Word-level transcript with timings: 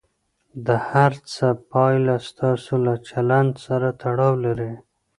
د 0.65 0.67
هر 0.89 1.11
څه 1.33 1.47
پایله 1.71 2.15
ستاسو 2.29 2.73
له 2.85 2.95
چلند 3.09 3.51
سره 3.65 3.87
تړاو 4.01 4.33
لري. 4.45 4.73